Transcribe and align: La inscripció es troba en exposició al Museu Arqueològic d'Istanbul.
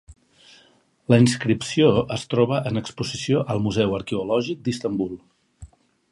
La 1.13 1.17
inscripció 1.23 1.91
es 2.15 2.23
troba 2.33 2.61
en 2.71 2.81
exposició 2.81 3.43
al 3.55 3.61
Museu 3.67 3.95
Arqueològic 4.01 4.63
d'Istanbul. 4.69 5.13